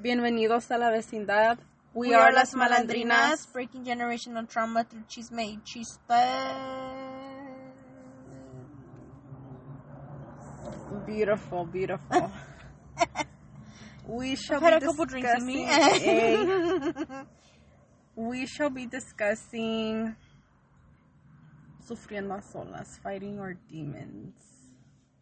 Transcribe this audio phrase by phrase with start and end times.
[0.00, 1.58] Bienvenidos a la vecindad.
[1.92, 6.14] We, are, las malandrinas, breaking generational trauma through chisme y chiste.
[11.04, 12.30] Beautiful, beautiful.
[14.06, 15.66] we shall be a couple drinks in me.
[15.66, 17.26] discussing a-
[18.14, 20.14] we shall be discussing
[21.84, 24.36] sufriendo solas, fighting our demons,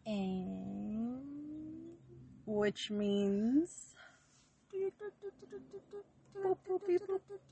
[0.05, 1.23] and...
[2.45, 3.96] which means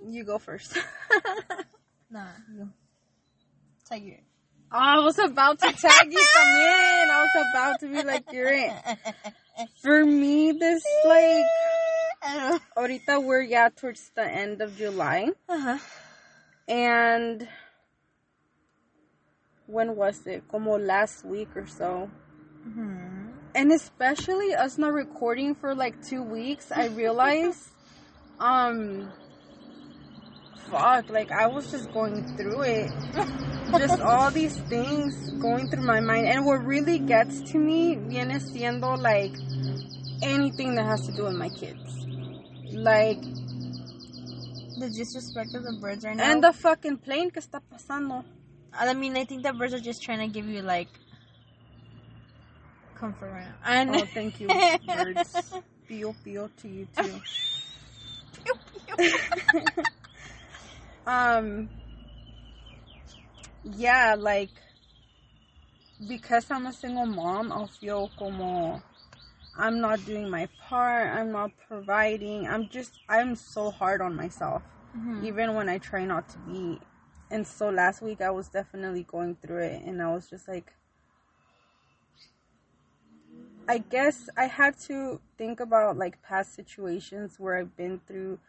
[0.06, 0.78] you go first.
[2.08, 2.22] Nah,
[2.54, 2.70] you.
[3.90, 4.18] Tag you.
[4.72, 7.10] I was about to tag you también.
[7.10, 8.72] I was about to be like, you're it.
[9.82, 11.46] For me, this like,
[12.78, 15.78] ahorita we're yeah towards the end of July, Uh-huh.
[16.68, 17.48] and
[19.66, 20.48] when was it?
[20.48, 22.08] Como last week or so.
[22.64, 23.05] hmm
[23.56, 27.70] And especially us not recording for like two weeks, I realized,
[28.40, 29.10] um,
[30.70, 32.92] fuck, like I was just going through it.
[33.78, 36.28] just all these things going through my mind.
[36.28, 39.34] And what really gets to me viene siendo like
[40.22, 42.06] anything that has to do with my kids.
[42.72, 43.22] Like,
[44.78, 46.30] The disrespect of the birds right now.
[46.30, 48.26] and the fucking plane que está pasando.
[48.78, 50.90] I mean, I think the birds are just trying to give you like
[52.96, 53.56] comfort right now.
[53.66, 54.50] And Oh, thank you,
[54.86, 55.54] birds.
[55.88, 57.22] Pio, pio to you too.
[61.08, 61.70] um
[63.64, 64.52] yeah like
[66.08, 68.82] because i'm a single mom i'll feel como
[69.58, 74.62] i'm not doing my part i'm not providing i'm just i'm so hard on myself
[74.96, 75.26] Mhm.
[75.26, 76.80] even when i try not to be
[77.32, 80.74] and so last week i was definitely going through it and i was just like
[83.68, 88.40] i guess i had to think about like past situations where i've been through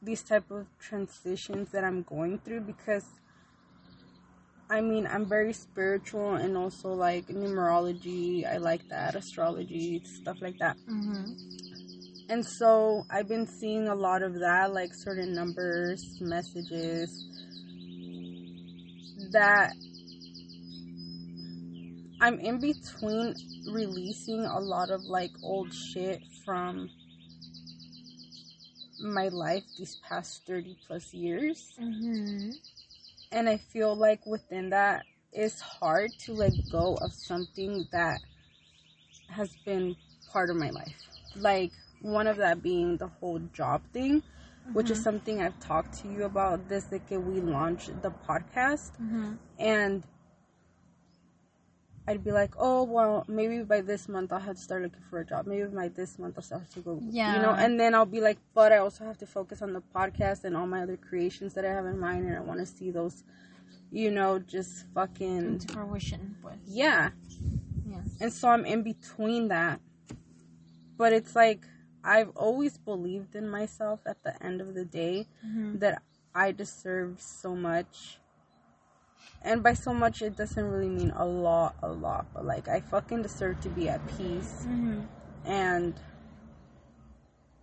[0.00, 3.20] these type of transitions that i'm going through because
[4.70, 10.58] i mean i'm very spiritual and also like numerology i like that astrology stuff like
[10.58, 11.34] that Mhm.
[12.28, 17.22] and so I've been seeing a lot of that, like certain numbers, messages
[19.16, 19.76] that
[22.20, 26.90] I'm in between releasing a lot of like old shit from
[28.98, 31.72] my life these past 30 plus years.
[31.80, 32.56] Mhm.
[33.30, 38.22] And I feel like within that it's hard to let go of something that
[39.28, 39.96] has been
[40.26, 41.10] part of my life.
[41.36, 44.22] Like one of that being the whole job thing,
[44.72, 49.38] which is something I've talked to you about this like we launched the podcast Mhm.
[49.58, 50.02] and
[52.08, 55.20] I'd be like, oh well, maybe by this month I'll have to start looking for
[55.20, 55.46] a job.
[55.46, 57.52] Maybe by this month I'll have to go, yeah, you know.
[57.52, 60.56] And then I'll be like, but I also have to focus on the podcast and
[60.56, 63.24] all my other creations that I have in mind, and I want to see those,
[63.92, 66.56] you know, just fucking Into fruition, pues.
[66.66, 67.10] yeah.
[67.86, 68.00] Yeah.
[68.20, 69.80] And so I'm in between that,
[70.96, 71.66] but it's like
[72.02, 74.00] I've always believed in myself.
[74.06, 75.80] At the end of the day, Mhm.
[75.80, 76.02] that
[76.34, 78.18] I deserve so much.
[79.42, 82.80] And by so much, it doesn't really mean a lot, a lot, but like I
[82.80, 85.06] fucking deserve to be at peace Mhm.
[85.44, 85.94] and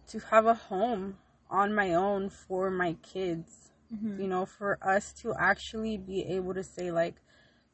[0.07, 1.17] to have a home
[1.49, 3.71] on my own for my kids.
[3.93, 4.19] Mhm.
[4.19, 7.15] You know, for us to actually be able to say, like,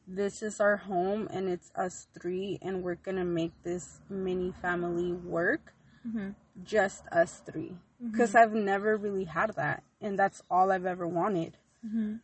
[0.06, 5.12] this is our home and it's us three, and we're gonna make this mini family
[5.12, 5.74] work
[6.06, 6.34] Mhm.
[6.64, 7.78] just us 3
[8.10, 11.56] because I've never really had that, and that's all I've ever wanted.
[11.86, 12.20] Mhm.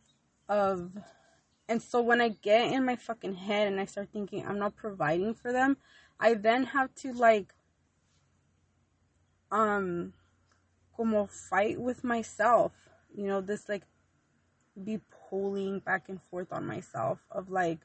[0.49, 0.91] Of,
[1.69, 4.75] and so when I get in my fucking head and I start thinking I'm not
[4.75, 5.77] providing for them,
[6.19, 7.53] I then have to like,
[9.51, 10.13] um,
[10.97, 12.73] como fight with myself.
[13.15, 13.83] You know, this like
[14.83, 14.99] be
[15.29, 17.79] pulling back and forth on myself of like,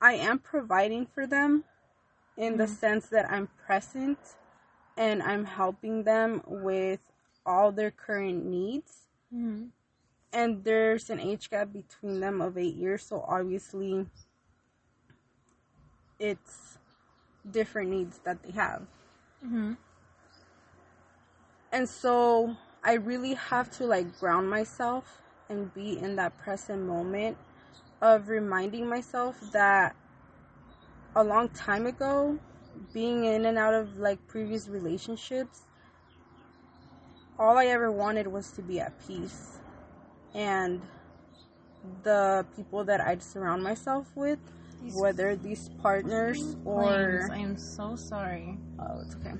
[0.00, 1.64] I am providing for them
[2.36, 4.18] in the sense that I'm present
[4.96, 7.00] and I'm helping them with
[7.46, 9.08] all their current needs.
[9.32, 9.70] Mhm.
[10.32, 14.06] And there's an age gap between them of eight years, so obviously
[16.18, 16.78] it's
[17.50, 18.86] different needs that they have.
[19.44, 19.76] Mhm.
[21.72, 27.36] And so I really have to like ground myself and be in that present moment
[28.00, 29.94] of reminding myself that
[31.14, 32.38] a long time ago,
[32.92, 35.66] being in and out of like previous relationships,
[37.38, 39.59] all I ever wanted was to be at peace.
[40.34, 40.80] And
[42.02, 44.38] the people that I'd surround myself with,
[44.82, 48.58] These whether these partners or I am so sorry.
[48.78, 49.34] oh, it's okay.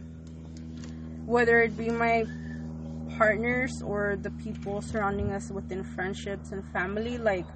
[1.26, 2.24] whether it be my
[3.16, 7.46] partners or the people surrounding us within friendships and family, like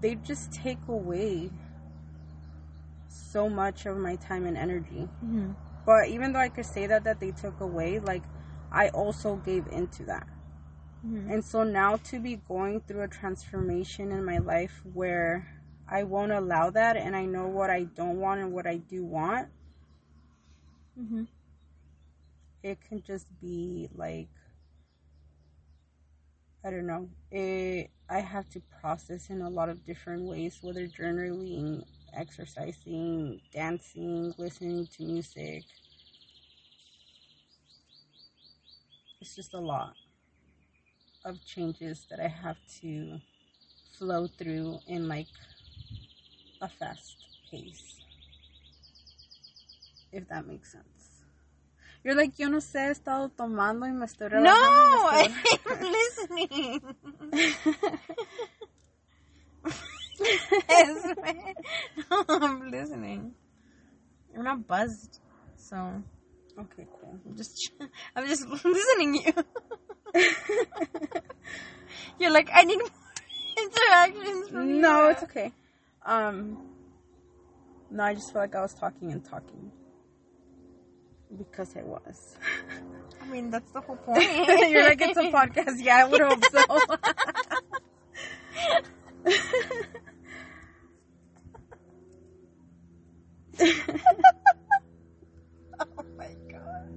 [0.00, 1.50] they just take away
[3.08, 5.08] so much of my time and energy.
[5.24, 5.52] Mm-hmm.
[5.84, 8.22] But even though I could say that that they took away, like
[8.72, 10.26] I also gave into that.
[11.04, 11.30] Mm-hmm.
[11.30, 15.46] And so now to be going through a transformation in my life where
[15.88, 19.04] I won't allow that and I know what I don't want and what I do
[19.04, 19.48] want,
[20.98, 21.24] Mm-hmm.
[22.62, 24.28] it can just be like
[26.64, 27.08] I don't know.
[27.30, 34.34] It I have to process in a lot of different ways, whether journaling, exercising, dancing,
[34.38, 35.64] listening to music.
[39.20, 39.94] It's just a lot
[41.26, 43.20] of changes that I have to
[43.98, 45.26] flow through in like
[46.60, 47.16] a fast
[47.50, 48.00] pace.
[50.12, 51.22] If that makes sense.
[52.04, 55.34] You're like, yo no sé, he estado tomando y me estoy No, relajando, me estoy-
[55.68, 56.80] I'm listening.
[60.68, 61.14] Yes.
[62.10, 63.32] No, I'm listening.
[64.36, 65.20] I'm not buzzed,
[65.56, 66.02] so
[66.58, 67.18] okay, cool.
[67.26, 67.70] I'm just
[68.16, 69.32] I'm just listening to
[70.14, 70.22] you.
[72.18, 72.88] You're like I need more
[73.58, 75.10] interactions from No, you.
[75.10, 75.52] it's okay.
[76.04, 76.58] Um,
[77.90, 79.70] no, I just feel like I was talking and talking
[81.36, 82.36] because I was.
[83.20, 84.22] I mean that's the whole point.
[84.70, 85.76] You're like it's a podcast.
[85.82, 86.64] Yeah, I would hope so.
[95.80, 96.90] oh my god.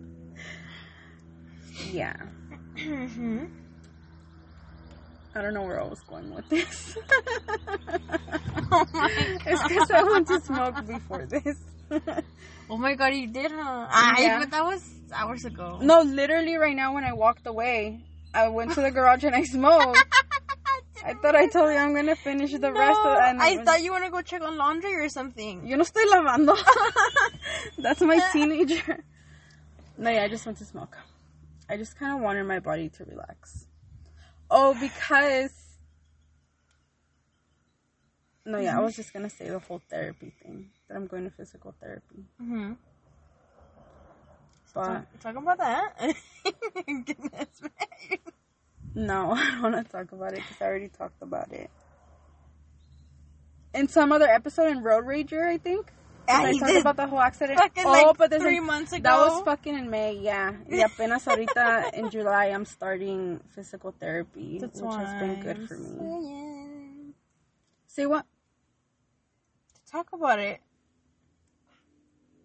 [1.91, 2.15] yeah,
[2.77, 3.45] hmm
[5.39, 6.97] I don't know where I was going with this.
[8.71, 11.57] Oh my it's because I went to smoke before this.
[12.69, 13.87] Oh my god, you did, huh?
[13.89, 14.39] Ah, I, Yeah.
[14.39, 15.79] but that was hours ago.
[15.81, 19.43] no, literally, right now when I walked away, I went to the garage and I
[19.43, 19.97] smoked.
[21.03, 23.91] I thought I told you I'm gonna finish the rest of and I thought you
[23.91, 25.65] want to go check on laundry or something.
[25.65, 26.55] Yo no estoy lavando.
[27.79, 29.03] That's my teenager.
[29.97, 30.95] No, yeah, I just went to smoke.
[31.69, 33.65] I just kind of wanted my body to relax.
[34.49, 35.51] Oh, because.
[38.45, 41.29] No, yeah, I was just gonna say the whole therapy thing that I'm going to
[41.29, 42.73] physical therapy, Mm-hmm.
[44.73, 45.93] but Talk, talk about that.
[46.87, 47.61] Goodness,
[48.95, 51.69] no, I don't want to talk about it because I already talked about it
[53.73, 55.91] in some other episode in Road Rager, I think.
[56.29, 57.57] I talked about the whole accident.
[57.59, 59.03] fucking oh, like but three an- months ago.
[59.09, 60.53] That was fucking in May, yeah.
[60.69, 65.67] Y apenas ahorita in July I'm starting physical therapy, That's which why has been good
[65.67, 65.89] for me.
[65.97, 67.13] saying.
[67.87, 68.25] Say what
[69.85, 70.59] To Talk about it.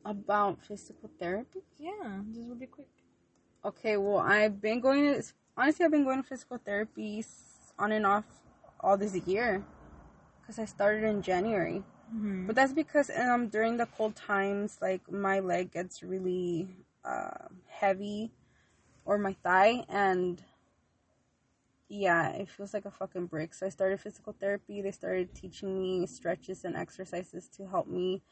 [0.04, 1.60] about physical therapy?
[1.78, 2.88] Yeah, just really quick.
[3.64, 5.22] Okay, well I've been going to
[5.56, 7.24] honestly I've been going to physical therapy
[7.78, 8.24] on and off
[8.80, 9.64] all this year
[10.40, 11.82] because I started in January.
[12.12, 12.46] Mm-hmm.
[12.46, 16.68] But that's because um during the cold times, like my leg gets really
[17.04, 18.32] uh, heavy,
[19.04, 20.42] or my thigh, and
[21.88, 23.54] yeah, it feels like a fucking brick.
[23.54, 24.82] So I started physical therapy.
[24.82, 28.22] They started teaching me stretches and exercises to help me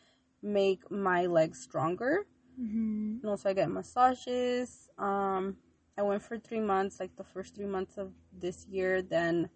[0.43, 2.27] make my legs stronger.
[2.61, 3.19] Mm-hmm.
[3.23, 4.89] And also, I get massages.
[4.99, 5.57] Um,
[5.97, 9.03] I went for three months, like the first three months of this year.
[9.03, 9.51] Then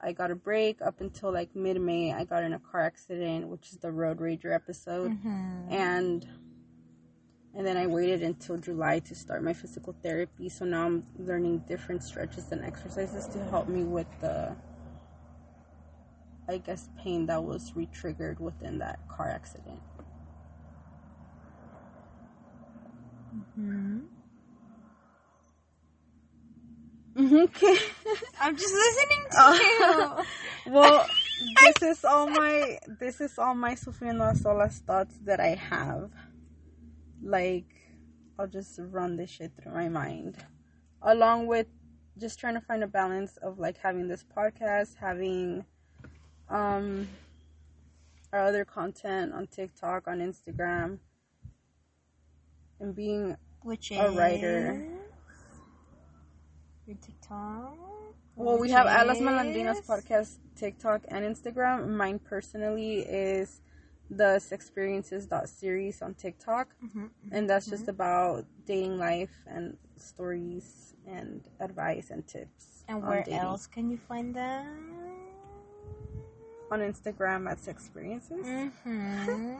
[0.00, 2.12] I got a break up until like mid May.
[2.12, 5.72] I got in a car accident, which is the Road Rager episode, Mm-hmm.
[5.72, 6.26] and
[7.54, 10.48] and then I waited until July to start my physical therapy.
[10.50, 14.56] So now I'm learning different stretches and exercises to help me with the,
[16.48, 19.82] I guess, pain that was re-triggered within that car accident.
[23.34, 23.98] Mm-hmm.
[27.18, 27.76] Okay.
[28.40, 30.24] I'm just listening to Oh.
[30.66, 30.72] you.
[30.72, 31.06] well,
[31.62, 36.10] this is all my this is all my sufriendo a solas thoughts that I have.
[37.22, 37.66] Like,
[38.38, 40.36] I'll just run this shit through my mind,
[41.02, 41.66] along with
[42.18, 45.64] just trying to find a balance of like having this podcast, having
[46.48, 47.08] um
[48.32, 50.98] our other content on TikTok, on Instagram,
[52.80, 54.84] and being Which A writer.
[56.86, 57.76] Is your TikTok.
[58.36, 61.88] Well, we have Alas Malandrinas is- podcast, TikTok, and Instagram.
[61.96, 63.60] Mine personally is
[64.10, 71.42] the experiences series on TikTok, Mhm, and that's just about dating life and stories and
[71.58, 72.84] advice and tips.
[72.88, 73.40] And where dating.
[73.40, 74.92] else can you find them?
[76.70, 78.44] On Instagram at experiences.
[78.46, 79.56] Mm-hmm.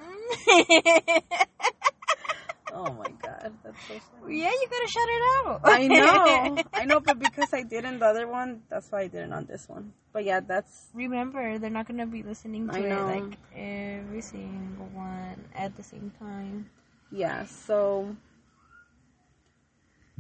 [2.77, 3.55] Oh my god.
[3.65, 4.37] that's so funny.
[4.43, 5.61] Yeah, you gotta shut it out.
[5.65, 9.07] I know, I know, but because I did in the other one, that's why I
[9.09, 9.95] did it on this one.
[10.13, 15.41] But yeah, that's Remember, they're not gonna be listening to it like every single one
[15.57, 16.69] at the same time.
[17.11, 17.47] yeah.
[17.47, 18.15] So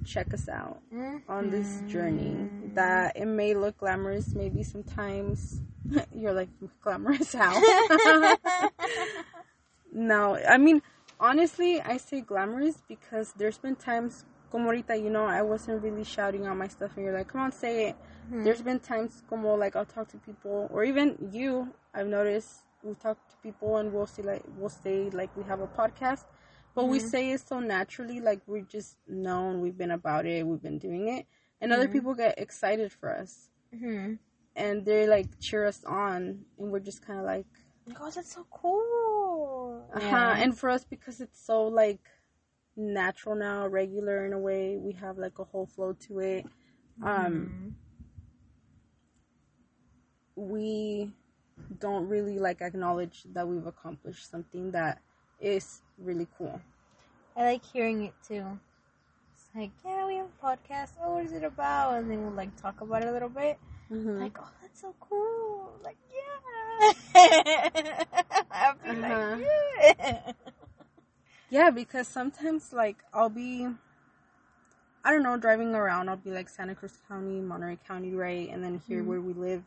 [0.04, 0.80] check us out
[1.28, 2.36] on this journey.
[2.40, 2.74] Mhm.
[2.74, 5.60] That it may look glamorous, maybe sometimes
[6.14, 6.48] you're like
[6.80, 7.60] glamorous how?
[9.92, 10.82] no, I mean
[11.20, 16.04] honestly, I say glamorous because there's been times, como ahorita, you know, I wasn't really
[16.04, 17.96] shouting out my stuff, and you're like, come on, say it.
[18.30, 18.44] Mhm.
[18.44, 21.72] There's been times, como like I'll talk to people, or even you.
[21.94, 25.60] I've noticed we talk to people, and we'll say like we'll say like we have
[25.60, 26.24] a podcast,
[26.74, 27.10] but we Mhm.
[27.10, 31.08] say it so naturally, like we're just known we've been about it, we've been doing
[31.08, 31.26] it,
[31.60, 31.92] and other Mhm.
[31.92, 34.18] people get excited for us, Mhm.
[34.54, 37.46] and they like cheer us on, and we're just kind of like.
[38.00, 38.82] Oh, that's so cool.
[39.94, 40.34] Uh-huh.
[40.36, 42.00] And for us, because it's so like
[42.76, 46.46] natural now, regular in a way, we have like a whole flow to it.
[47.02, 47.76] Um,
[50.34, 51.10] we
[51.78, 55.00] don't really like acknowledge that we've accomplished something that
[55.40, 56.60] is really cool.
[57.36, 58.58] I like hearing it too.
[59.34, 60.92] It's like, yeah, we have a podcast.
[61.02, 61.94] Oh, what is it about?
[61.96, 63.58] And then we'll like talk about it a little bit.
[63.92, 64.20] Mhm.
[64.20, 65.70] Like, oh, that's so cool.
[65.82, 66.92] Like, yeah.
[68.50, 69.36] I'll be Uh-huh.
[69.36, 70.32] like, yeah.
[71.50, 73.68] Yeah, because sometimes like I'll be,
[75.04, 76.08] I don't know, driving around.
[76.08, 79.06] I'll be like Santa Cruz County, Monterey County, right, and then here Mhm.
[79.06, 79.62] where we live,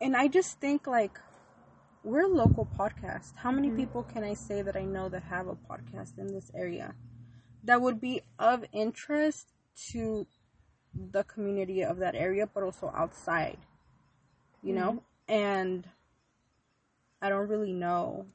[0.00, 1.18] and I just think like
[2.04, 3.32] we're a local podcast.
[3.36, 3.76] How many Mhm.
[3.76, 6.94] people can I say that I know that have a podcast in this area
[7.64, 9.48] that would be of interest
[9.90, 10.26] to
[10.94, 13.58] the community of that area, but also outside,
[14.62, 15.02] you know?
[15.28, 15.88] And
[17.20, 18.26] I don't really know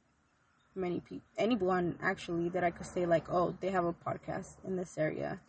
[0.76, 4.76] many people, anyone actually, that I could say, like, oh, they have a podcast in
[4.76, 5.40] this area.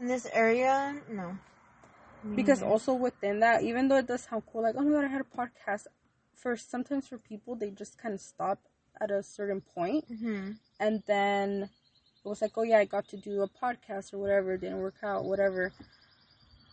[0.00, 1.38] In this area, no.
[2.22, 2.72] Me Because neither.
[2.72, 5.20] also within that, even though it does sound cool, like, oh my god, I had
[5.20, 5.86] a podcast,
[6.34, 8.58] for sometimes for people, they just kind of stop
[9.00, 10.56] at a certain point Mhm.
[10.78, 11.62] and then
[12.24, 14.54] it was like, oh yeah, I got to do a podcast or whatever.
[14.54, 15.72] It didn't work out, whatever.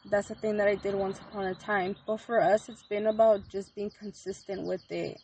[0.05, 1.95] That's the thing that I did once upon a time.
[2.05, 5.21] But for us, it's been about just being consistent with it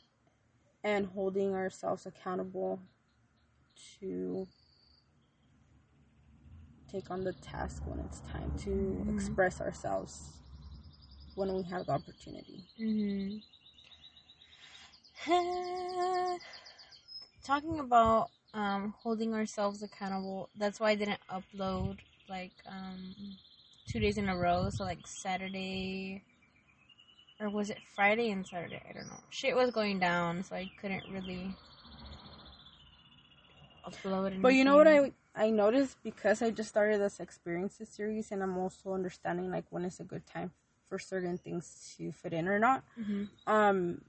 [0.84, 2.80] and holding ourselves accountable
[4.00, 4.48] to
[6.92, 9.14] take on the task when it's time to Mhm.
[9.16, 10.32] express ourselves
[11.36, 12.64] when we have the opportunity.
[12.80, 13.38] Mm-hmm.
[17.44, 23.38] Talking about um, holding ourselves accountable, that's why I didn't upload like um,
[23.88, 24.70] two days in a row.
[24.70, 26.24] So, like Saturday,
[27.40, 28.82] or was it Friday and Saturday?
[28.88, 29.20] I don't know.
[29.30, 31.56] Shit was going down, so I couldn't really
[33.86, 34.42] upload anything.
[34.42, 38.42] But you know what I I noticed because I just started this experiences series and
[38.42, 40.52] I'm also understanding like when is a good time
[40.90, 42.84] for certain things to fit in or not.
[42.96, 44.02] hmm Um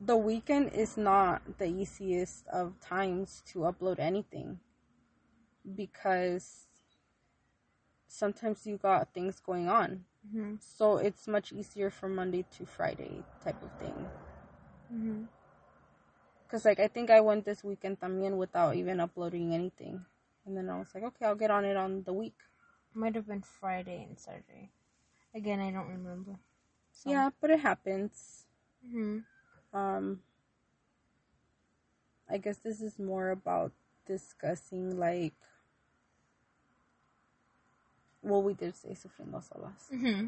[0.00, 4.58] the weekend is not the easiest of times to upload anything
[5.76, 6.66] because
[8.10, 10.04] sometimes you got things going on.
[10.32, 13.96] hmm So it's much easier from Monday to Friday type of thing.
[14.90, 15.24] hmm
[16.50, 20.04] Cause like I think I went this weekend también without even uploading anything,
[20.44, 22.34] and then I was like, okay, I'll get on it on the week.
[22.92, 24.70] Might have been Friday and Saturday.
[25.32, 26.34] Again, I don't remember.
[26.90, 27.10] So.
[27.10, 28.46] Yeah, but it happens.
[28.82, 29.22] hmm
[29.72, 30.26] Um,
[32.28, 33.70] I guess this is more about
[34.06, 35.34] discussing like
[38.22, 39.88] what we did say sufriendo solas.
[39.90, 40.26] hmm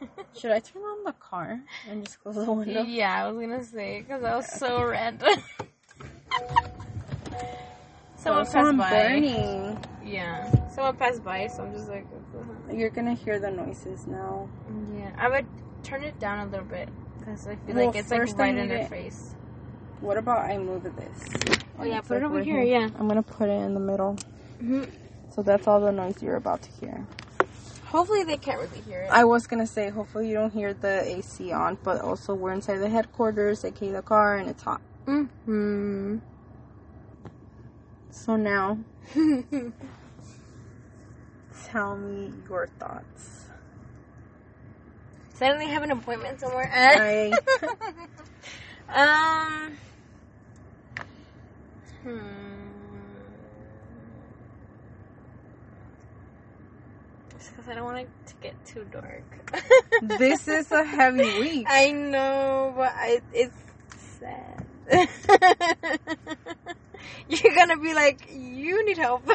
[0.38, 2.84] Should I turn on the car and just close the window?
[2.84, 5.28] Yeah, I was gonna say because that was so random.
[8.16, 8.90] Someone Oh, passed by.
[8.90, 9.78] burning.
[10.04, 12.76] Yeah, someone passed by, so I'm just like, hell?
[12.76, 14.48] You're gonna hear the noises now.
[14.96, 15.10] yeah.
[15.16, 15.46] I would
[15.82, 16.88] turn it down a little bit
[17.18, 19.34] because I feel Well, like it's like right in their face.
[20.00, 21.28] What about I move this?
[21.78, 22.62] Oh yeah, put it over right here.
[22.62, 22.88] Yeah.
[22.98, 24.16] I'm gonna put it in the middle.
[24.60, 24.84] hmm
[25.34, 27.06] So that's all the noise you're about to hear.
[27.86, 29.10] Hopefully they can't really hear it.
[29.10, 32.78] I was gonna say, hopefully you don't hear the AC on, but also we're inside
[32.78, 34.80] the headquarters, aka the car, and it's hot.
[35.06, 36.18] hmm
[38.10, 38.78] So now,
[41.64, 43.46] tell me your thoughts.
[45.34, 46.70] Suddenly have an appointment somewhere.
[46.72, 47.32] I,
[49.68, 49.78] um.
[52.02, 52.51] Hmm.
[57.42, 59.24] Just because I don't want it to get too dark.
[60.02, 61.66] this is a heavy week.
[61.68, 63.56] I know, but I, it's
[64.20, 64.64] sad.
[67.28, 69.28] you're gonna be like, you need help.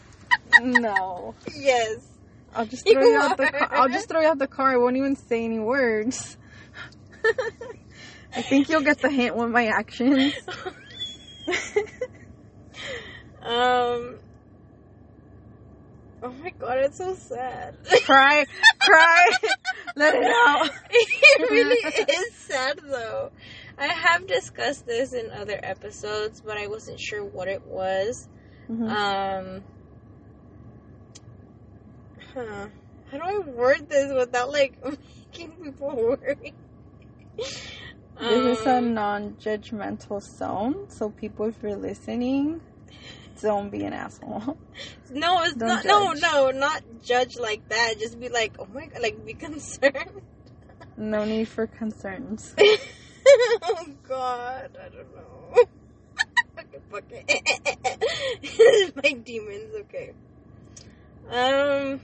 [0.60, 1.34] no.
[1.54, 2.06] yes.
[2.54, 3.68] I'll just throw you, out the car.
[3.72, 4.74] I'll just throw you out the car.
[4.74, 6.36] I won't even say any words.
[8.36, 10.34] I think you'll get the hint with my actions.
[13.42, 14.18] um.
[16.22, 17.76] Oh my god, it's so sad.
[18.04, 18.46] cry,
[18.80, 19.30] cry,
[19.96, 20.70] let it out.
[20.90, 21.76] it really
[22.14, 23.30] is sad though.
[23.78, 28.28] I have discussed this in other episodes, but I wasn't sure what it was.
[28.70, 28.88] Mhm.
[28.90, 29.64] Um.
[32.34, 32.66] Huh.
[33.10, 36.54] How do I word this without like making people worry?
[38.18, 42.60] This is a Um, non-judgmental zone, so people, if you're listening,
[43.40, 44.56] don't be an asshole.
[45.10, 45.84] no, it's don't not.
[45.84, 46.22] No, judge.
[46.22, 47.94] no, not judge like that.
[47.98, 49.94] Just be like, oh my god, like be concerned.
[50.98, 52.54] No need for concerns.
[52.58, 55.64] oh god, I don't know.
[56.58, 58.94] okay, fuck it.
[59.04, 60.12] My demons, okay.
[61.30, 62.00] Um.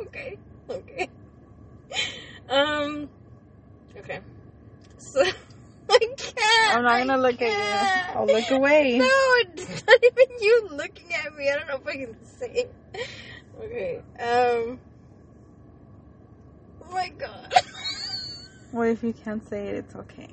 [0.00, 0.38] okay,
[0.70, 1.08] okay.
[2.48, 3.10] Um.
[3.98, 4.20] Okay.
[4.96, 5.24] So.
[6.70, 8.14] I'm not gonna look at you.
[8.16, 8.98] I'll look away.
[8.98, 11.50] No, it's not even you looking at me.
[11.50, 12.46] I don't know if I can say.
[12.48, 12.74] it.
[13.62, 13.96] Okay.
[14.18, 14.78] Um.
[16.82, 17.52] Oh my god.
[18.72, 19.76] What if you can't say it?
[19.76, 20.28] It's okay.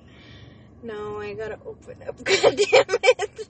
[0.81, 2.17] No, I gotta open up.
[2.23, 3.47] God damn it.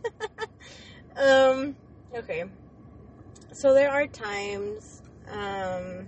[1.18, 1.76] um.
[2.16, 2.46] Okay.
[3.52, 6.08] So there are times, um,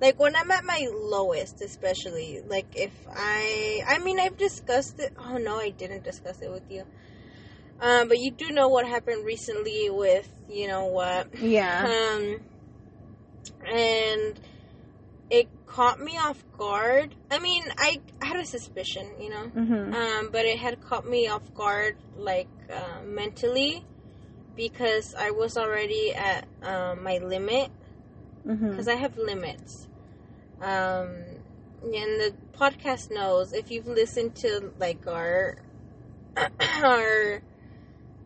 [0.00, 5.12] like when I'm at my lowest, especially like if I, I mean, I've discussed it.
[5.18, 6.84] Oh no, I didn't discuss it with you.
[7.80, 11.84] Um, but you do know what happened recently with you know what Yeah.
[11.84, 12.40] um,
[13.66, 14.40] and
[15.28, 17.14] it caught me off guard.
[17.30, 19.94] I mean, I had a suspicion, you know, Mhm.
[19.94, 23.84] um, but it had caught me off guard, like uh, mentally,
[24.54, 27.70] because I was already at um, my limit.
[28.46, 28.70] Mhm.
[28.70, 29.88] Because I have limits.
[30.60, 31.24] Um,
[31.82, 35.56] and the podcast knows if you've listened to like our
[36.84, 37.42] our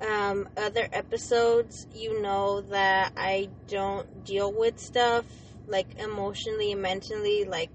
[0.01, 5.25] um, other episodes, you know that I don't deal with stuff
[5.67, 7.71] like emotionally mentally like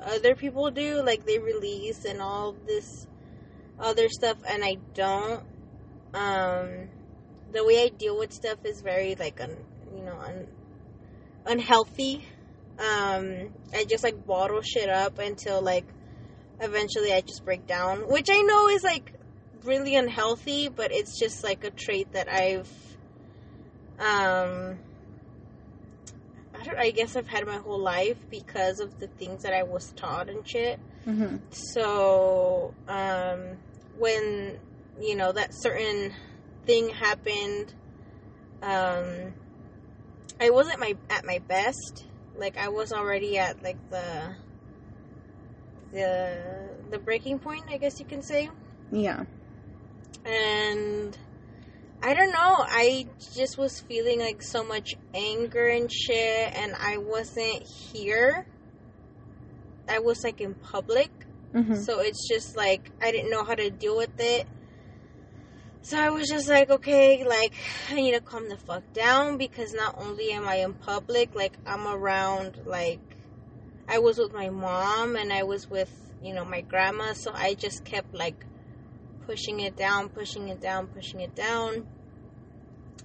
[0.00, 1.02] other people do.
[1.02, 3.06] Like they release and all this
[3.78, 5.44] other stuff, and I don't.
[6.14, 6.88] Um,
[7.52, 9.56] the way I deal with stuff is very like un,
[9.94, 10.46] you know un,
[11.46, 12.24] unhealthy.
[12.78, 15.86] Um, I just like bottle shit up until like
[16.60, 19.12] eventually I just break down, which I know is like
[19.64, 22.70] really unhealthy, but it's just like a trait that I've
[23.98, 24.78] um
[26.58, 29.62] I, don't, I guess I've had my whole life because of the things that I
[29.62, 30.80] was taught and shit.
[31.06, 31.40] Mhm.
[31.50, 33.58] So, um,
[33.98, 34.58] when
[35.00, 36.12] you know that certain
[36.64, 37.74] thing happened,
[38.62, 39.34] um,
[40.40, 42.04] I wasn't my at my best.
[42.36, 44.34] Like I was already at like the
[45.92, 48.50] the the breaking point, I guess you can say.
[48.92, 49.24] Yeah.
[50.24, 51.16] And
[52.02, 52.56] I don't know.
[52.68, 58.46] I just was feeling like so much anger and shit, and I wasn't here.
[59.88, 61.10] I was like in public.
[61.54, 61.76] Mhm.
[61.76, 64.46] So it's just like I didn't know how to deal with it.
[65.86, 67.52] So I was just like, okay, like
[67.88, 71.52] I need to calm the fuck down because not only am I in public, like
[71.64, 72.98] I'm around like
[73.86, 77.54] I was with my mom and I was with, you know, my grandma, so I
[77.54, 78.44] just kept like
[79.28, 81.86] pushing it down, pushing it down, pushing it down.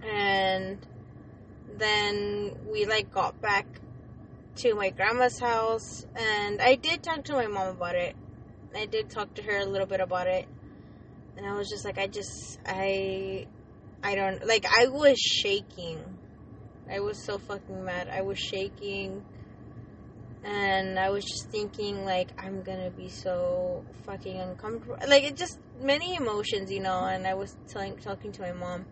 [0.03, 0.79] And
[1.77, 3.67] then we like got back
[4.55, 8.15] to my grandma's house and I did talk to my mom about it.
[8.75, 10.47] I did talk to her a little bit about it.
[11.41, 13.47] And I was just like I just I
[14.03, 15.97] I don't like I was shaking.
[16.89, 18.09] I was so fucking mad.
[18.09, 19.23] I was shaking.
[20.43, 24.97] And I was just thinking like I'm to be so fucking uncomfortable.
[25.07, 28.85] Like it just many emotions, you know, and I was telling talking to my mom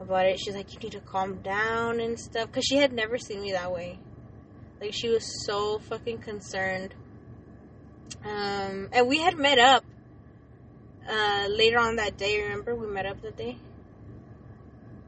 [0.00, 0.40] about it.
[0.40, 3.52] She's like you need to calm down and stuff cuz she had never seen me
[3.52, 3.98] that way.
[4.80, 6.94] Like she was so fucking concerned.
[8.24, 9.84] Um, and we had met up
[11.08, 12.42] uh, later on that day.
[12.42, 13.56] Remember, we met up that day,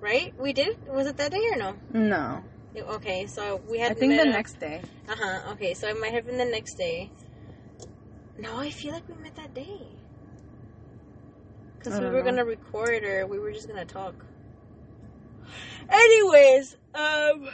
[0.01, 0.33] right?
[0.39, 0.77] We did.
[0.89, 1.75] Was it that day or no?
[1.93, 2.45] No.
[2.77, 3.93] Okay, so we had.
[3.93, 4.83] I think the up- next day.
[5.09, 5.53] Uh huh.
[5.53, 7.11] Okay, so it might have been the next day.
[8.39, 9.81] No, I feel like we met that day.
[11.79, 12.23] Because we were know.
[12.23, 14.15] gonna record or we were just gonna talk.
[15.89, 17.49] Anyways, um,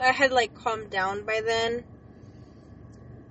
[0.00, 1.84] I had like calmed down by then,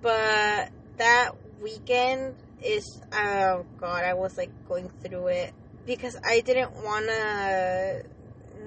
[0.02, 1.32] but that
[1.62, 5.54] weekend is oh god, I was like going through it
[5.86, 8.04] because I didn't want to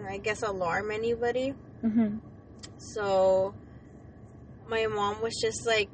[0.09, 1.55] I guess alarm anybody.
[1.85, 2.19] Mm-hmm.
[2.79, 3.55] So
[4.69, 5.91] my mom was just like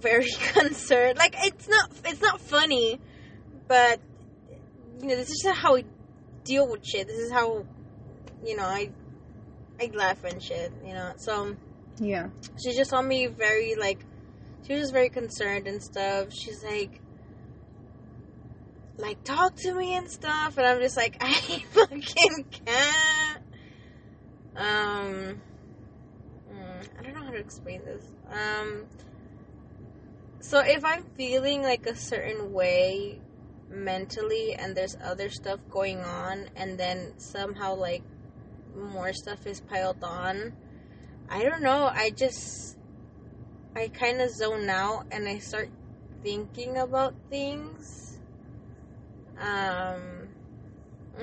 [0.00, 1.18] very concerned.
[1.18, 3.00] Like it's not it's not funny,
[3.66, 4.00] but
[5.00, 5.84] you know, this is just how we
[6.44, 7.06] deal with shit.
[7.06, 7.64] This is how
[8.44, 8.90] you know, I
[9.80, 11.12] I laugh and shit, you know.
[11.16, 11.54] So
[12.00, 12.28] Yeah.
[12.62, 14.00] she just saw me very like
[14.66, 16.28] she was just very concerned and stuff.
[16.32, 17.00] She's like
[18.98, 23.42] like talk to me and stuff and I'm just like I fucking can't.
[24.56, 25.40] Um
[26.50, 28.04] mm, I don't know how to explain this.
[28.30, 28.86] Um
[30.40, 33.20] so if I'm feeling like a certain way
[33.70, 38.02] mentally and there's other stuff going on and then somehow like
[38.74, 40.52] more stuff is piled on
[41.30, 41.90] I don't know.
[41.92, 42.78] I just
[43.76, 45.68] I kind of zone out and I start
[46.22, 48.07] thinking about things.
[49.40, 50.28] Um,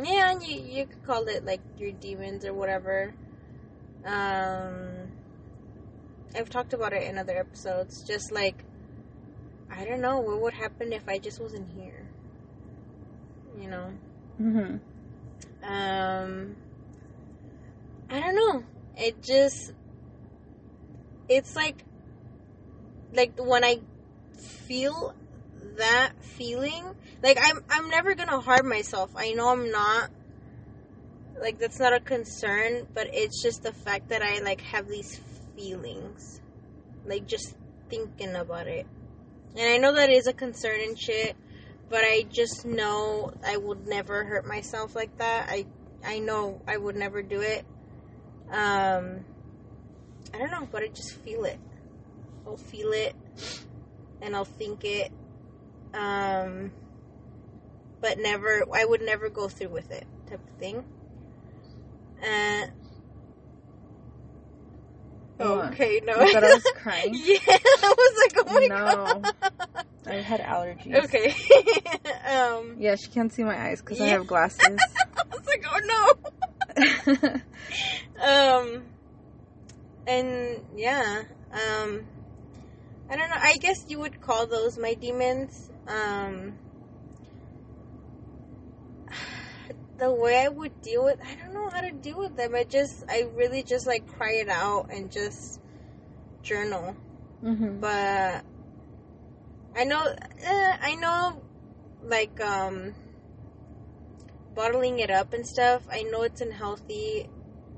[0.03, 3.13] yeah, and you you could call it like your demons or whatever.
[4.05, 5.11] Um,
[6.35, 8.03] I've talked about it in other episodes.
[8.03, 8.63] Just like
[9.69, 12.07] I don't know what would happen if I just wasn't here.
[13.59, 13.91] You know.
[14.41, 14.75] Mm-hmm.
[15.63, 16.55] Um,
[18.09, 18.63] I don't know.
[18.97, 19.73] It just,
[21.27, 21.83] it's like,
[23.13, 23.79] like when I
[24.67, 25.15] feel
[25.77, 26.83] that feeling,
[27.21, 29.11] like I'm, I'm never gonna harm myself.
[29.15, 30.09] I know I'm not.
[31.39, 35.19] Like that's not a concern, but it's just the fact that I like have these
[35.55, 36.41] feelings,
[37.05, 37.55] like just
[37.89, 38.87] thinking about it.
[39.55, 41.35] And I know that is a concern and shit,
[41.89, 45.47] but I just know I would never hurt myself like that.
[45.49, 45.65] I
[46.05, 47.65] I know I would never do it.
[48.49, 49.25] Um
[50.33, 51.59] I don't know, but I just feel it.
[52.45, 53.15] I'll feel it
[54.21, 55.11] and I'll think it.
[55.95, 56.71] Um
[58.01, 60.83] but never I would never go through with it type of thing.
[62.23, 62.65] Uh
[65.37, 66.21] Okay, no.
[66.21, 67.13] You I was crying?
[67.25, 68.75] yeah, I was like, oh my No.
[68.85, 69.33] god.
[70.07, 71.03] I had allergies.
[71.05, 71.35] Okay.
[72.31, 74.79] um, Yeah, she can't see my eyes because I have glasses.
[75.17, 75.79] I was like, oh
[77.17, 77.41] no.
[78.23, 78.83] Um,
[80.07, 82.05] and yeah, um,
[83.09, 83.37] I don't know.
[83.39, 85.69] I guess you would call those my demons.
[85.87, 86.53] Um,
[89.97, 92.55] the way I would deal with, I don't know how to deal with them.
[92.55, 95.61] I just, I really just like cry it out and just
[96.41, 96.95] journal.
[97.43, 97.79] mm-hmm.
[97.79, 98.43] but
[99.75, 100.03] I know,
[100.41, 101.41] eh, I know,
[102.03, 102.95] like um,
[104.55, 105.83] bottling it up and stuff.
[105.91, 107.29] I know it's unhealthy,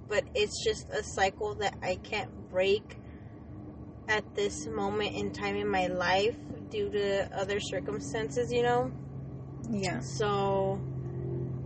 [0.08, 2.97] but it's just a cycle that I can't break
[4.08, 6.36] at this moment in time in my life
[6.70, 8.52] due to other circumstances.
[8.52, 8.92] You know,
[9.70, 10.00] Yeah.
[10.00, 10.82] so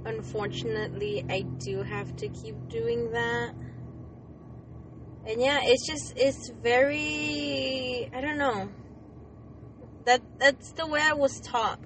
[0.06, 3.54] unfortunately, I do have to keep doing that.
[5.28, 8.70] And yeah, it's just it's very I don't know.
[10.06, 11.80] That that's the way I was taught.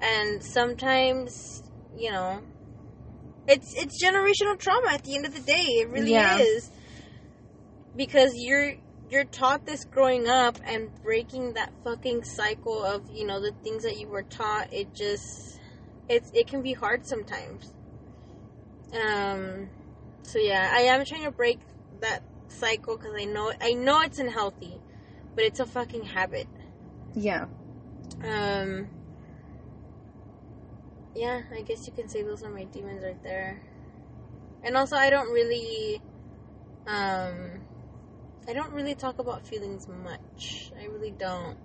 [0.00, 1.62] And sometimes,
[1.96, 2.40] you know,
[3.46, 5.62] it's it's generational trauma at the end of the day.
[5.80, 6.38] It really Yeah.
[6.38, 6.70] is.
[7.94, 8.74] Because you're
[9.12, 13.82] you're taught this growing up and breaking that fucking cycle of, you know, the things
[13.82, 15.60] that you were taught, it just
[16.08, 17.74] it's it can be hard sometimes.
[18.94, 19.68] Um
[20.22, 21.60] so yeah, I am trying to break
[22.00, 24.80] that cycle cuz I know I know it's unhealthy,
[25.34, 26.46] but it's a fucking habit.
[27.14, 27.48] Yeah.
[28.24, 28.88] Um
[31.14, 33.60] Yeah, I guess you can say those are my demons right there.
[34.62, 36.00] And also I don't really
[36.86, 37.61] um
[38.48, 40.72] I don't really talk about feelings much.
[40.80, 41.56] I really don't.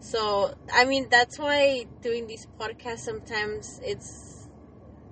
[0.00, 4.48] So, I mean, that's why doing these podcasts sometimes it's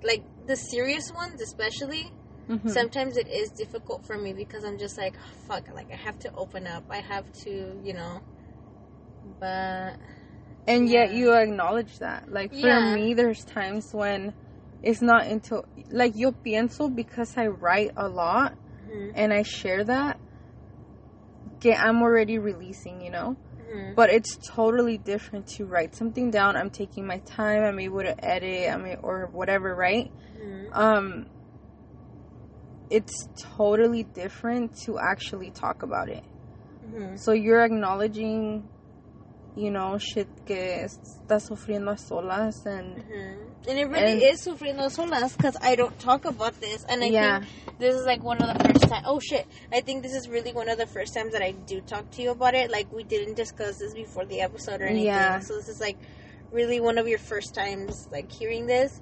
[0.02, 2.12] like the serious ones especially
[2.48, 2.68] Mm-hmm.
[2.68, 6.16] sometimes it is difficult for me because I'm just like "Oh, fuck like I have
[6.20, 8.20] to open up I have to you know
[9.40, 9.96] but
[10.68, 12.30] and yet you acknowledge that.
[12.30, 12.94] Like for Yeah.
[12.94, 14.34] me, there's times when
[14.82, 18.56] it's not until like yo pienso because I write a lot
[18.88, 20.20] mhm, and I share that.
[21.60, 23.36] Que I'm already releasing, you know.
[23.72, 26.56] mhm, But it's totally different to write something down.
[26.56, 27.64] I'm taking my time.
[27.64, 28.70] I'm able to edit.
[28.72, 30.10] I mean, or whatever, right?
[30.38, 31.26] mhm, Um,
[32.90, 36.24] it's totally different to actually talk about it.
[36.94, 37.18] mhm.
[37.18, 38.68] So you're acknowledging,
[39.56, 43.36] you know, shit que estás sufriendo a solas and Mhm.
[43.68, 47.06] And it really And- is sufriendo solas because I don't talk about this, and I
[47.08, 47.40] Yeah.
[47.40, 49.02] think this is like one of the first time.
[49.06, 49.44] Oh shit!
[49.72, 52.22] I think this is really one of the first times that I do talk to
[52.22, 52.70] you about it.
[52.70, 55.40] Like we didn't discuss this before the episode or anything, Yeah.
[55.40, 55.96] so this is like
[56.52, 59.00] really one of your first times like hearing this,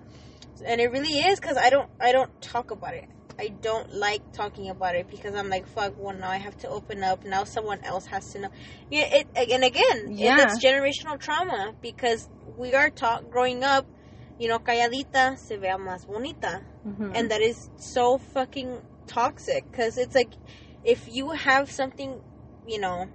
[0.65, 3.09] and it really is because I don't I don't talk about it.
[3.39, 5.95] I don't like talking about it because I'm like, fuck.
[5.99, 7.25] Well, now I have to open up.
[7.25, 8.49] Now someone else has to know.
[8.91, 10.43] Yeah, it and again, Yeah.
[10.43, 13.87] it's generational trauma because we are taught growing up.
[14.39, 17.13] You know, calladita se vea más bonita Mhm.
[17.15, 20.33] and that is so fucking toxic because it's like
[20.85, 22.21] if you have something
[22.67, 23.09] you know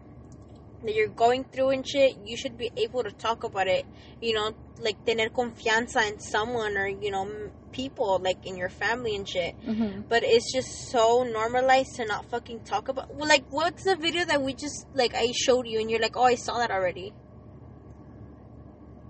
[0.84, 3.86] that you're going through and shit you should be able to talk about it
[4.22, 7.28] you know like tener confianza in someone or you know
[7.72, 10.04] people like in your family and shit Mhm.
[10.08, 14.24] but it's just so normalized to not fucking talk about well, like what's the video
[14.26, 17.13] that we just like i showed you and you're like oh i saw that already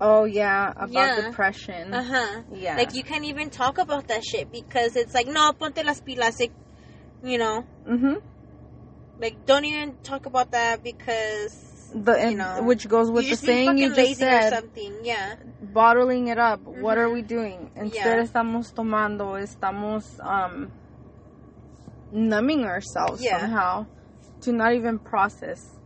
[0.02, 1.20] Oh yeah, about Yeah.
[1.28, 1.92] depression.
[1.92, 2.76] uh-huh Yeah.
[2.76, 6.40] like you can't even talk about that shit because it's like no ponte las pilas
[6.40, 6.52] like,
[7.22, 8.22] you know Mhm.
[9.20, 13.76] Like, don't even talk about that because The you know, which goes with the saying
[13.78, 14.94] you just said, something.
[15.02, 15.34] Yeah.
[15.60, 16.60] bottling it up.
[16.62, 17.12] What are Mhm.
[17.12, 17.70] we doing?
[17.76, 18.24] Instead Yeah.
[18.24, 20.70] estamos tomando, estamos um
[22.12, 23.38] numbing ourselves Yeah.
[23.40, 23.86] somehow
[24.40, 25.76] to not even process.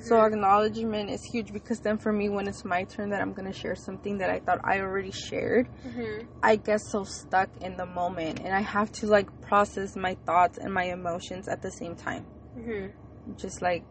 [0.00, 0.26] So Mhm.
[0.32, 3.74] acknowledgement is huge because then for me when it's my turn that I'm gonna share
[3.74, 6.26] something that I thought I already shared, Mhm.
[6.42, 10.58] I get so stuck in the moment and I have to like process my thoughts
[10.58, 12.24] and my emotions at the same time.
[12.56, 12.92] Mhm.
[13.36, 13.84] Just like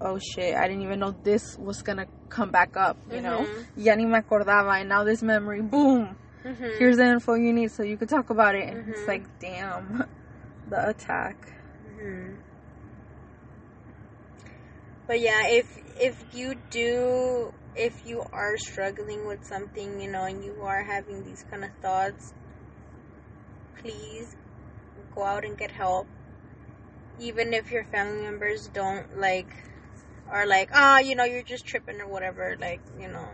[0.00, 3.46] oh shit, I didn't even know this was gonna come back up, you know?
[3.46, 3.66] Mhm.
[3.76, 6.78] Ya ni me acordaba and now this memory, boom, Mhm.
[6.78, 8.68] here's the info you need so you could talk about it.
[8.68, 9.08] And It's Mhm.
[9.08, 10.04] like damn
[10.66, 11.36] the attack.
[11.86, 12.36] Mhm.
[15.06, 15.66] But yeah, if
[16.00, 21.22] if you do, if you are struggling with something, you know, and you are having
[21.22, 22.32] these kind of thoughts,
[23.80, 24.34] please
[25.14, 26.06] go out and get help.
[27.18, 29.52] Even if your family members don't like,
[30.28, 33.28] are like, ah, you know, you're just tripping or whatever, like, you know,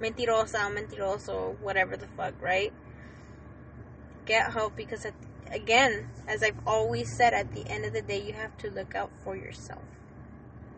[0.00, 2.72] mentirosa, mentiroso, whatever the fuck, right?
[4.26, 5.14] Get help because, at,
[5.50, 8.94] again, as I've always said, at the end of the day, you have to look
[8.94, 9.82] out for yourself.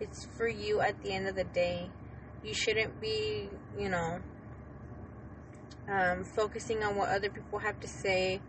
[0.00, 1.90] It's for you at the end of the day.
[2.42, 4.20] You shouldn't be, you know,
[5.88, 8.40] um, focusing on what other people have to say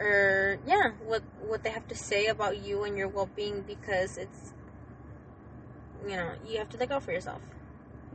[0.00, 4.52] or yeah what what they have to say about you and your well-being because it's
[6.08, 7.42] you know you have to look out for yourself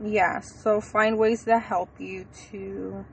[0.02, 3.04] Yeah, so find ways that help you to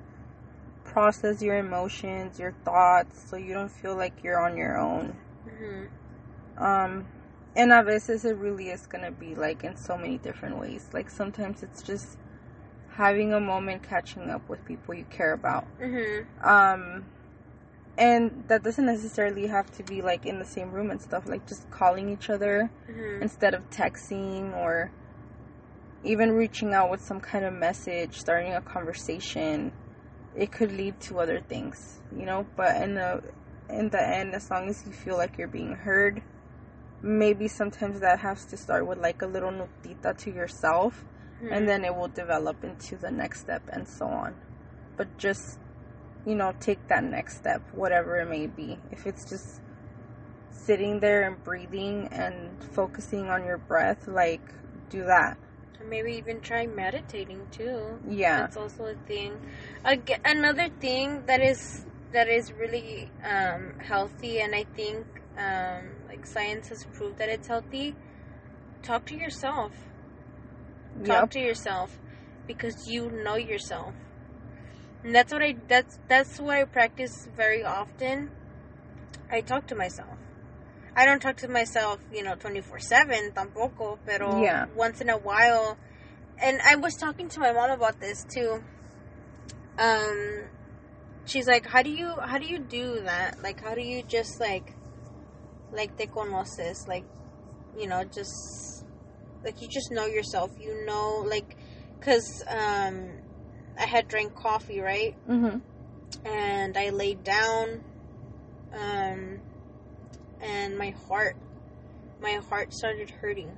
[0.83, 5.15] process your emotions, your thoughts, so you don't feel like you're on your own.
[5.47, 5.85] hmm
[6.57, 7.07] Um,
[7.55, 10.89] and a veces it really is gonna be like in so many different ways.
[10.93, 12.17] Like sometimes it's just
[12.95, 15.65] having a moment catching up with people you care about.
[15.79, 17.05] hmm Um,
[17.97, 21.27] and that doesn't necessarily have to be like in the same room and stuff.
[21.27, 24.91] Like just calling each other hmm instead of texting or
[26.03, 29.71] even reaching out with some kind of message, starting a conversation,
[30.35, 32.45] it could lead to other things, you know.
[32.57, 33.23] But in the
[33.69, 36.21] in the end, as long as you feel like you're being heard,
[37.01, 41.05] maybe sometimes that has to start with like a little notita to yourself,
[41.51, 44.35] and then it will develop into the next step and so on.
[44.97, 45.59] But just
[46.25, 48.77] you know, take that next step, whatever it may be.
[48.91, 49.61] If it's just
[50.51, 54.41] sitting there and breathing and focusing on your breath, like
[54.89, 55.37] do that.
[55.89, 58.41] maybe even try meditating too Yeah.
[58.41, 59.33] That's also a thing.
[59.83, 65.05] Again, another thing that is that is really um, healthy, and I think
[65.37, 67.95] um, like science has proved that it's healthy.
[68.83, 69.71] Talk to yourself.
[71.03, 71.31] Talk Yep.
[71.31, 71.99] to yourself
[72.47, 73.93] because you know yourself.
[75.03, 78.31] And that's what I that's that's what I practice very often.
[79.29, 80.17] I talk to myself.
[80.95, 84.67] I don't talk to myself, you know, 24/7 tampoco, pero Yeah.
[84.75, 85.77] once in a while.
[86.41, 88.63] And I was talking to my mom about this too.
[89.77, 90.49] Um
[91.25, 93.41] she's like, "How do you how do you do that?
[93.41, 94.73] Like how do you just like
[95.71, 97.05] like te conoces, like
[97.77, 98.85] you know, just
[99.43, 100.51] like you just know yourself.
[100.59, 101.57] You know like
[101.99, 103.22] cuz um
[103.77, 105.15] I had drank coffee, right?
[105.27, 105.61] Mhm.
[106.25, 107.83] and I laid down
[108.73, 109.39] um
[110.41, 111.35] and my heart
[112.21, 113.51] my heart started hurting.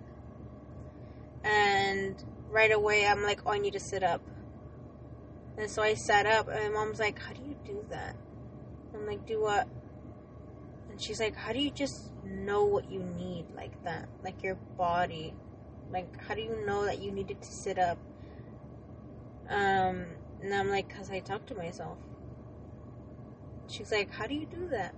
[1.43, 2.15] And
[2.49, 4.21] right away I'm like oh I need to sit up.
[5.57, 8.15] And so I sat up and my mom's like how do you do that?
[8.93, 9.67] I'm like do what?
[10.89, 14.07] And she's like how do you just know what you need like that?
[14.23, 15.33] Like your body.
[15.91, 17.97] Like how do you know that you needed to sit up
[19.49, 20.05] um
[20.41, 21.97] and I'm like cuz I talk to myself
[23.67, 24.93] she's like, How do you do that?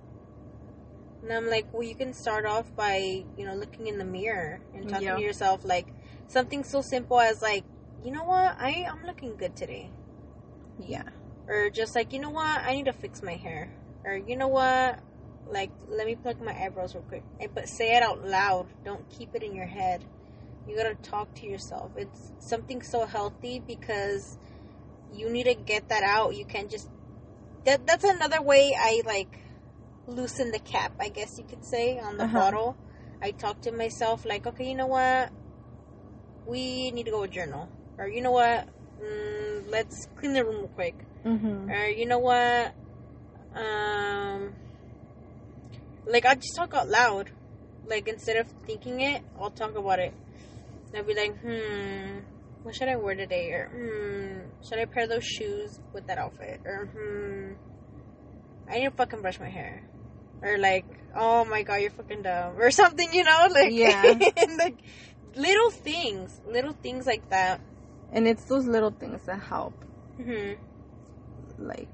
[1.24, 4.62] And I'm like, Well, you can start off by, you know, looking in the mirror
[4.74, 5.16] and talking Yeah.
[5.16, 5.88] to yourself like
[6.28, 7.64] something so simple as like,
[8.04, 9.90] you know what, I I'm looking good today.
[10.80, 11.04] Yeah.
[11.48, 13.72] Or just like, you know what, I need to fix my hair.
[14.04, 15.00] Or you know what,
[15.50, 17.24] like let me pluck my eyebrows real quick.
[17.40, 18.68] And, but say it out loud.
[18.84, 20.04] Don't keep it in your head.
[20.68, 21.92] You gotta talk to yourself.
[21.96, 24.38] It's something so healthy because
[25.14, 26.36] you need to get that out.
[26.36, 26.90] You can't just
[27.66, 29.40] that that's another way I like
[30.08, 32.40] loosen the cap, I guess you could say, on the Uh-huh.
[32.40, 32.78] bottle.
[33.22, 35.32] I talk to myself like, okay, you know what?
[36.46, 37.68] We need to go journal.
[37.98, 38.68] Or you know what?
[39.02, 40.96] Mm, let's clean the room real quick.
[41.26, 41.70] Mm-hmm.
[41.72, 42.74] Or you know what?
[43.56, 44.54] Um,
[46.06, 47.32] like I just talk out loud.
[47.88, 50.14] Like instead of thinking it, I'll talk about it.
[50.98, 52.20] I'll be like, hmm,
[52.64, 53.52] what should I wear today?
[53.52, 56.62] Or hmm, should I pair those shoes with that outfit?
[56.66, 57.54] Or hmm,
[58.70, 59.84] I need to fucking brush my hair.
[60.42, 62.56] Or like, oh my god, you're fucking dumb.
[62.58, 63.48] Or something, you know?
[63.54, 64.14] Like, Yeah.
[64.58, 64.76] like
[65.36, 67.62] little things, little things like that.
[68.12, 69.74] And it's those little things that help,
[70.22, 70.54] hmm
[71.60, 71.90] like,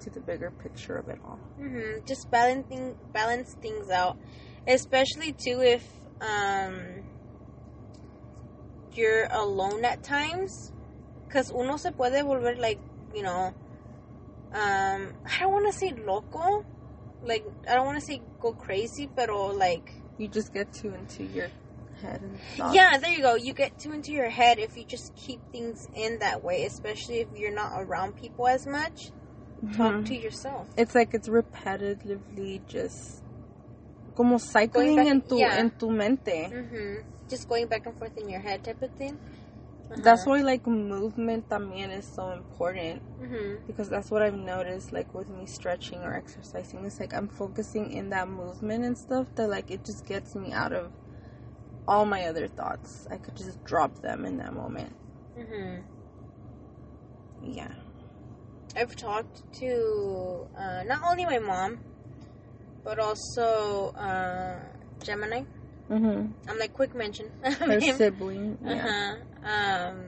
[0.00, 1.40] to the bigger picture of it all.
[1.58, 4.16] hmm Just balancing balance things out,
[4.66, 5.88] especially too if
[6.20, 7.04] um
[8.96, 10.72] you're alone at times,
[11.26, 12.78] because uno se puede volver like
[13.14, 13.52] you know,
[14.52, 16.64] um I don't want to say loco,
[17.22, 21.24] like I don't want to say go crazy, pero like You just get too into
[21.24, 21.50] your
[22.00, 22.74] head and thoughts.
[22.74, 23.34] yeah, there you go.
[23.34, 27.18] You get too into your head if you just keep things in that way, especially
[27.20, 29.12] if you're not around people as much.
[29.76, 30.06] Talk Mhm.
[30.06, 30.68] to yourself.
[30.76, 33.22] It's like it's repetitively just
[34.14, 35.56] como cycling back- en tu yeah.
[35.58, 36.48] en tu mente.
[36.48, 39.18] hmm Just going back and forth in your head type of thing.
[39.96, 45.12] That's why like movement también is so important hmm because that's what I've noticed like
[45.14, 46.84] with me stretching or exercising.
[46.84, 50.52] It's like I'm focusing in that movement and stuff that like it just gets me
[50.52, 50.92] out of
[51.88, 53.06] all my other thoughts.
[53.10, 54.94] I could just drop them in that moment.
[55.36, 55.78] hmm
[57.42, 57.72] Yeah.
[58.76, 61.78] I've talked to uh, not only my mom,
[62.84, 64.58] but also uh,
[65.02, 65.42] Gemini.
[65.90, 66.34] Mhm.
[66.48, 67.26] I'm like quick mention.
[67.42, 68.58] Her sibling.
[68.66, 69.16] Uh Yeah.
[69.44, 69.88] huh.
[69.88, 70.04] Um,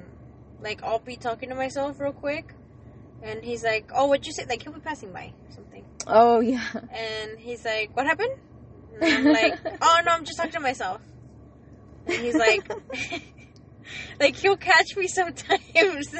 [0.60, 2.54] like I'll be talking to myself real quick,
[3.22, 6.40] and he's like, "Oh, what'd you say?" Like he'll be passing by or something, Oh
[6.40, 6.66] yeah.
[6.94, 8.30] and he's like, "What happened?"
[8.94, 11.00] And I'm like, "Oh no, I'm just talking to myself."
[12.06, 12.62] And he's like,
[14.20, 15.60] like he'll catch me sometimes,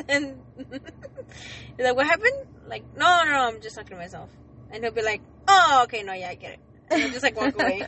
[0.09, 4.31] and he's like, "What happened?" Like, "No, no, no, I'm just talking to myself,"
[4.71, 7.37] and he'll be like, "Oh, okay, no, yeah, I get it." And I'll just like
[7.37, 7.83] walk away.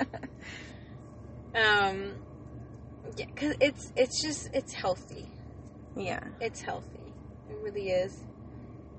[1.55, 2.15] Um,
[3.17, 5.29] yeah, cause it's it's just it's healthy.
[5.97, 6.21] yeah.
[6.41, 7.15] It's healthy.
[7.51, 8.17] It really is.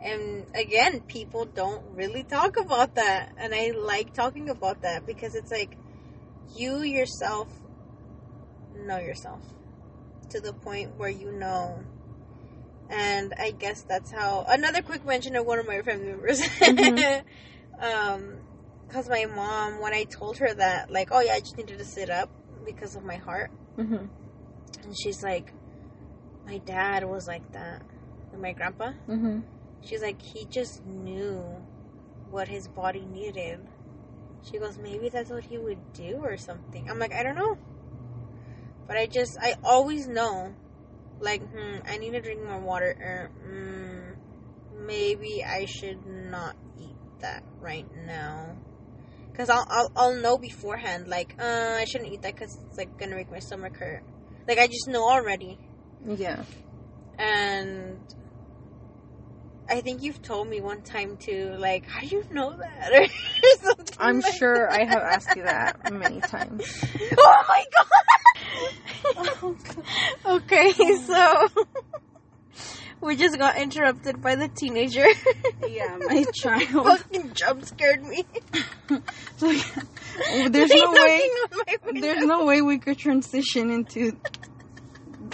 [0.02, 5.36] And again, people don't really talk about that, and I like talking about that because
[5.36, 5.78] it's like
[6.56, 7.48] you yourself
[8.76, 9.42] know yourself
[10.30, 11.80] to the point where you know.
[12.90, 14.46] And I guess that's how.
[14.50, 16.42] Another quick mention of one of my family members.
[16.42, 17.24] Mhm.
[17.80, 18.34] um,
[18.88, 21.86] because my mom, when I told her that, like, oh yeah, I just needed to
[21.86, 22.30] sit up
[22.66, 24.10] because of my heart, Mhm.
[24.84, 25.54] and she's like,
[26.46, 27.84] my dad was like that.
[28.32, 29.44] And my grandpa, Mhm.
[29.82, 31.64] she's like, he just knew
[32.30, 33.68] what his body needed.
[34.44, 36.90] She goes, maybe that's what he would do or something.
[36.90, 37.58] I'm like, I don't know.
[38.88, 40.56] But I just, I always know,
[41.20, 42.96] like, hmm, I need to drink more water.
[43.00, 44.16] Or, mm,
[44.86, 48.56] maybe I should not eat that right now.
[49.42, 52.96] Because I'll, I'll, I'll know beforehand, like, uh, I shouldn't eat that because it's, like,
[53.00, 54.04] to make my stomach hurt.
[54.48, 55.58] Like, I just know already.
[56.06, 56.44] Yeah.
[57.18, 57.98] And
[59.68, 62.92] I think you've told me one time too, like, how do you know that?
[62.94, 63.08] or
[63.64, 64.80] something I'm like sure that.
[64.80, 66.86] I have asked you that many times.
[67.18, 67.66] Oh my
[69.26, 69.56] god!
[70.44, 71.48] okay, so
[73.02, 75.06] we just got interrupted by the teenager.
[75.68, 76.70] Yeah, my child.
[76.70, 78.26] fucking jump scared me.
[79.38, 79.64] So, yeah,
[80.30, 81.22] oh, there's no way.
[81.22, 82.02] Knocking on my window.
[82.02, 84.18] There's no way we could transition into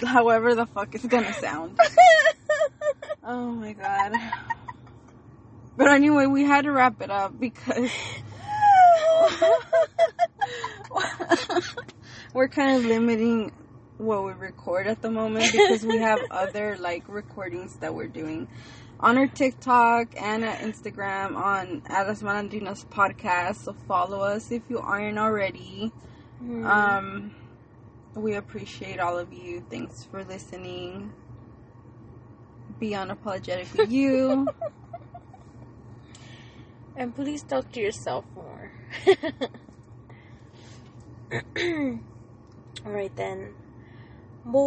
[0.02, 1.78] however the fuck it's gonna sound.
[3.30, 4.12] Oh my god.
[5.76, 7.90] But anyway, we had to wrap it up because
[12.32, 13.52] we're kind of limiting
[13.98, 18.48] what we record at the moment because we have other like recordings that we're doing
[19.00, 23.64] on our TikTok and at Instagram on Alas Malandrinas podcast.
[23.64, 25.92] So follow us if you aren't already.
[26.38, 26.66] Hmm.
[26.66, 27.34] Um,
[28.14, 29.64] we appreciate all of you.
[29.68, 31.12] Thanks for listening.
[32.78, 34.48] Be unapologetic unapologetically you.
[36.98, 38.72] And please talk to yourself more.
[42.84, 43.54] Alright then
[44.52, 44.58] boy.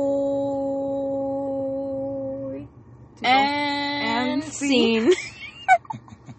[3.24, 5.12] And, and scene.